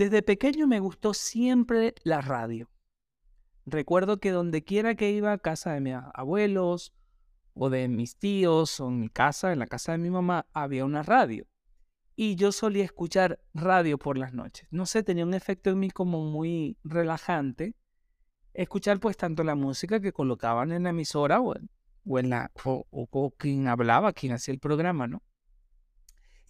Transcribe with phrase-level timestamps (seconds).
[0.00, 2.70] Desde pequeño me gustó siempre la radio.
[3.66, 6.94] Recuerdo que donde quiera que iba a casa de mis abuelos
[7.52, 10.86] o de mis tíos o en mi casa, en la casa de mi mamá, había
[10.86, 11.46] una radio.
[12.16, 14.66] Y yo solía escuchar radio por las noches.
[14.70, 17.74] No sé, tenía un efecto en mí como muy relajante.
[18.54, 21.54] Escuchar pues tanto la música que colocaban en la emisora o,
[22.18, 25.22] en la, o quien hablaba, quien hacía el programa, ¿no?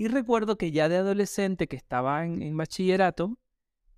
[0.01, 3.37] Y recuerdo que ya de adolescente que estaba en, bachillerato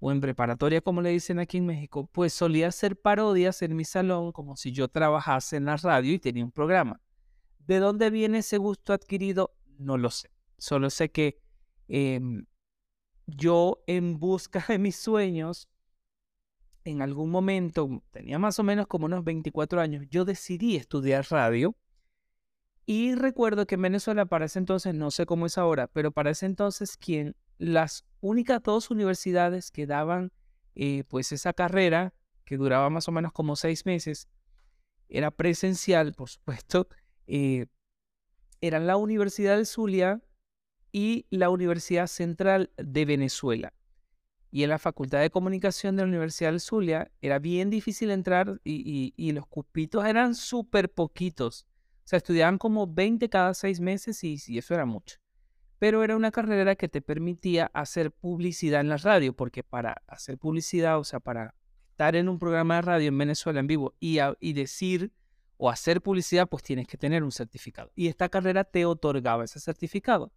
[0.05, 3.85] o en preparatoria, como le dicen aquí en México, pues solía hacer parodias en mi
[3.85, 7.01] salón como si yo trabajase en la radio y tenía un programa.
[7.61, 9.55] ¿De dónde viene ese gusto adquirido?
[9.79, 10.29] No lo sé.
[10.59, 11.41] Solo sé que
[11.87, 12.47] em,
[13.29, 15.69] yo en busca de mis sueños,
[16.83, 21.77] en algún momento, tenía más o menos como unos 24 años, yo decidí estudiar radio
[22.87, 26.33] y recuerdo que en Venezuela para ese entonces, no sé cómo es ahora, pero para
[26.33, 30.33] ese entonces quien las únicas dos universidades que daban
[30.75, 34.29] eh, pues esa carrera, que duraba más o menos como seis meses,
[35.09, 36.89] era presencial, por supuesto,
[37.27, 37.67] eh,
[38.61, 40.23] eran la Universidad de Zulia
[40.93, 43.73] y la Universidad Central de Venezuela.
[44.51, 48.61] Y en la Facultad de Comunicación de la Universidad del Zulia era bien difícil entrar
[48.65, 51.67] y, y los cupitos eran súper poquitos.
[52.05, 55.22] O sea, estudiaban como 20 cada seis meses y, eso era mucho.
[55.83, 60.39] Pero era una carrera que te permitía hacer publicidad en la radio, porque para hacer
[60.39, 61.57] publicidad, o sea, para
[61.91, 65.11] estar en un programa de radio en Venezuela en vivo y, y decir
[65.57, 67.91] o hacer publicidad, pues tienes que tener un certificado.
[67.97, 70.31] Y esta carrera te otorgaba ese certificado.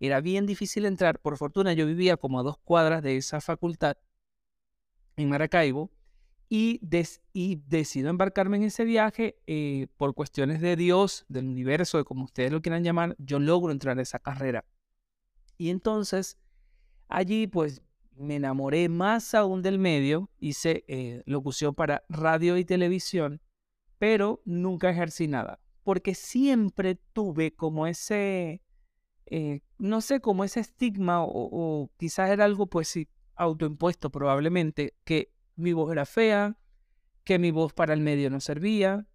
[0.00, 1.20] Era bien difícil entrar.
[1.20, 3.98] Por fortuna, yo vivía como a dos cuadras de esa facultad
[5.14, 5.92] en Maracaibo
[6.48, 6.80] y,
[7.68, 12.50] decido embarcarme en ese viaje eh, por cuestiones de Dios, del universo, de como ustedes
[12.50, 14.64] lo quieran llamar, yo logro entrar a esa carrera.
[15.58, 16.38] Y entonces
[17.08, 17.82] allí pues
[18.16, 23.40] me enamoré más aún del medio, hice eh, locución para radio y televisión,
[23.98, 28.62] pero nunca ejercí nada, porque siempre tuve como ese,
[29.26, 34.94] eh, no sé, como ese estigma o, o quizás era algo pues sí, autoimpuesto probablemente,
[35.04, 36.56] que mi voz era fea,
[37.24, 39.06] que mi voz para el medio no servía,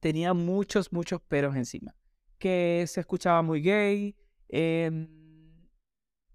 [0.00, 1.94] tenía muchos, muchos peros encima,
[2.38, 4.16] que se escuchaba muy gay,
[4.48, 5.08] eh,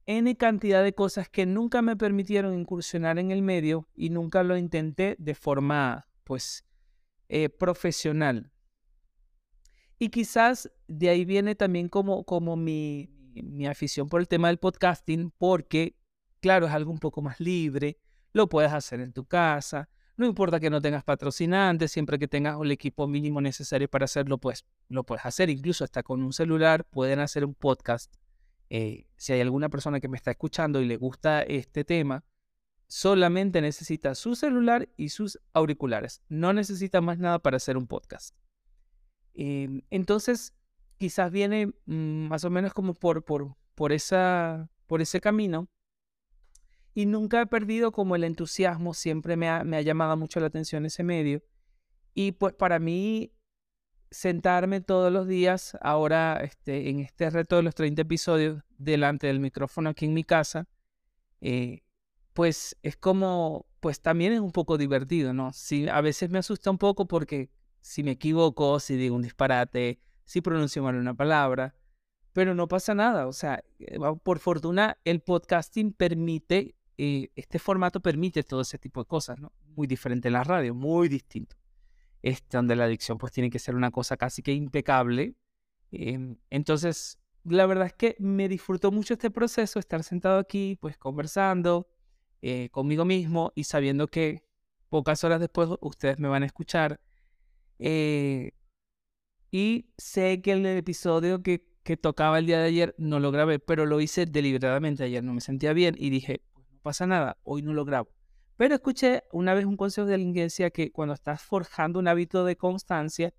[0.05, 4.57] N cantidad de cosas que nunca me permitieron incursionar en el medio y nunca lo
[4.57, 6.65] intenté de forma, pues,
[7.29, 8.51] eh, profesional.
[9.99, 14.57] Y quizás de ahí viene también como, como mi, mi afición por el tema del
[14.57, 15.95] podcasting, porque,
[16.39, 17.99] claro, es algo un poco más libre,
[18.33, 19.89] lo puedes hacer en tu casa.
[20.17, 24.37] No importa que no tengas patrocinantes, siempre que tengas el equipo mínimo necesario para hacerlo,
[24.37, 25.49] pues lo puedes hacer.
[25.49, 28.13] Incluso hasta con un celular pueden hacer un podcast.
[28.73, 32.23] Eh, si hay alguna persona que me está escuchando y le gusta este tema,
[32.87, 36.21] solamente necesita su celular y sus auriculares.
[36.29, 38.33] No necesita más nada para hacer un podcast.
[39.33, 40.53] Em, entonces,
[40.97, 45.67] quizás viene mm, más o menos como por, por, por, esa, por ese camino
[46.93, 51.03] y nunca he perdido como el entusiasmo, siempre me ha, llamado mucho la atención ese
[51.03, 51.43] medio.
[52.13, 53.33] Y pues para mí,
[54.11, 59.39] sentarme todos los días, ahora este, en este reto de los 30 episodios, delante del
[59.39, 60.67] micrófono aquí en mi casa,
[61.39, 61.81] eh,
[62.33, 65.53] pues es como, pues también es un poco divertido, ¿no?
[65.53, 69.99] Sí, a veces me asusta un poco porque si me equivoco, si digo un disparate,
[70.25, 71.75] si pronuncio mal una palabra,
[72.33, 77.99] pero no pasa nada, o sea, eh, por fortuna el podcasting permite eh, este formato
[77.99, 79.51] permite todo ese tipo de cosas, ¿no?
[79.75, 81.55] Muy diferente en la radio, muy distinto.
[82.21, 85.35] Este, donde la adicción pues tiene que ser una cosa casi que impecable.
[85.91, 90.97] Em, entonces, la verdad es que me disfrutó mucho este proceso, estar sentado aquí, pues
[90.97, 91.89] conversando
[92.41, 94.43] eh, conmigo mismo y sabiendo que
[94.89, 96.99] pocas horas después ustedes me van a escuchar.
[97.79, 98.51] Eh,
[99.51, 103.59] y sé que el episodio que, que tocaba el día de ayer no lo grabé,
[103.59, 106.41] pero lo hice deliberadamente ayer, no me sentía bien y dije,
[106.83, 108.09] pasa nada, hoy no lo grabo.
[108.61, 112.57] Pero escuché una vez un consejo de alguien que cuando estás forjando un hábito de
[112.57, 113.33] constancia,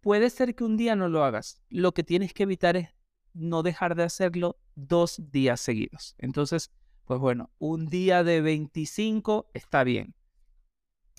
[0.00, 1.62] puede ser que un día no lo hagas.
[1.68, 2.88] Lo que tienes que evitar es
[3.32, 6.16] no dejar de hacerlo dos días seguidos.
[6.18, 6.72] Entonces,
[7.04, 10.16] pues bueno, un día de 25 está bien.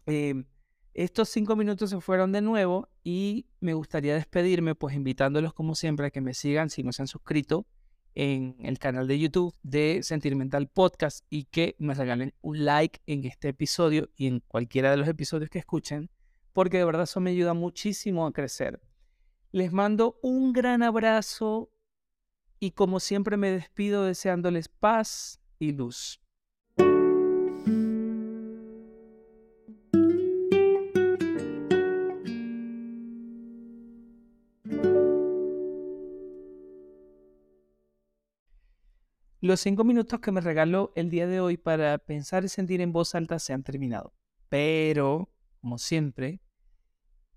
[0.06, 0.44] Em,
[0.94, 6.08] estos cinco minutos se fueron de nuevo y me gustaría despedirme, pues invitándolos como siempre
[6.08, 7.66] a que me sigan si no se han suscrito
[8.20, 13.24] en el canal de YouTube de Sentimental Podcast y que me regalen un like en
[13.24, 16.10] este episodio y en cualquiera de los episodios que escuchen,
[16.52, 18.82] porque de verdad eso me ayuda muchísimo a crecer.
[19.54, 21.72] Les mando un gran abrazo
[22.60, 26.20] y como siempre me despido deseándoles paz y luz.
[39.50, 42.92] Los cinco minutos que me regaló el día de hoy para pensar y sentir en
[42.92, 44.14] voz alta se han terminado.
[44.48, 46.40] Pero, como siempre,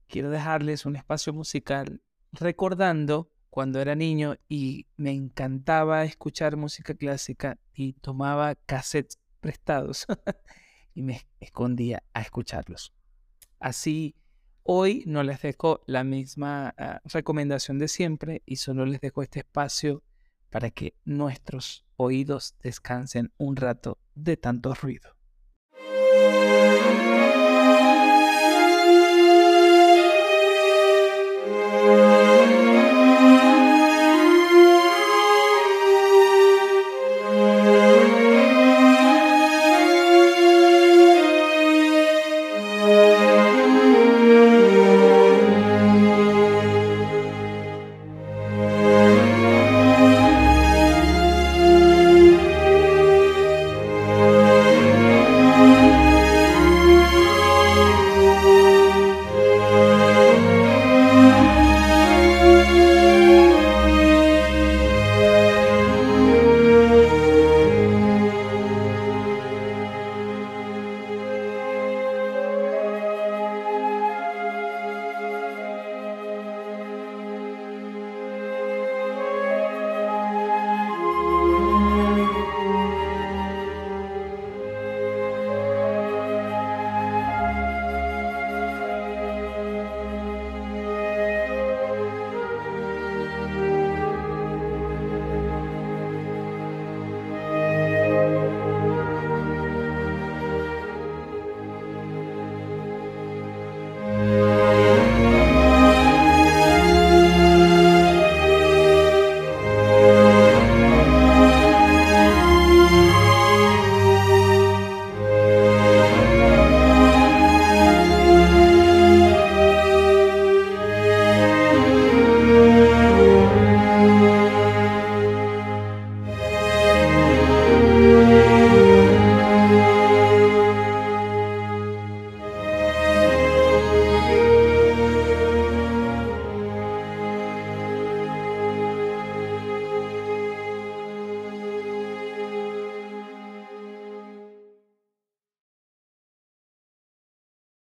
[0.08, 7.58] quiero dejarles un espacio musical recordando cuando era niño y me encantaba escuchar música clásica
[7.72, 10.04] y tomaba cassettes prestados
[10.94, 12.92] y me escondía a escucharlos.
[13.58, 14.16] Así,
[14.64, 19.38] hoy no les dejo la misma ah, recomendación de siempre y solo les dejo este
[19.38, 20.02] espacio
[20.52, 25.16] para que nuestros oídos descansen un rato de tanto ruido.